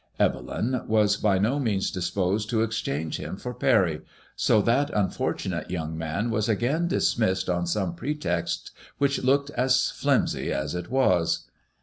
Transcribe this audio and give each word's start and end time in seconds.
Evelyn 0.17 0.81
was 0.87 1.15
by 1.15 1.37
no 1.37 1.59
means 1.59 1.91
disposed 1.91 2.49
to 2.49 2.63
exchange 2.63 3.17
him 3.19 3.37
for 3.37 3.53
Parry, 3.53 4.01
so 4.35 4.59
that 4.59 4.89
unfortunate 4.89 5.69
young 5.69 5.95
man 5.95 6.31
was 6.31 6.49
again 6.49 6.87
dismissed 6.87 7.47
on 7.47 7.67
some 7.67 7.93
pretext 7.93 8.71
which 8.97 9.21
looked 9.23 9.51
as 9.51 9.91
flimsy 9.91 10.51
as 10.51 10.73
it 10.73 10.89
was. 10.89 11.45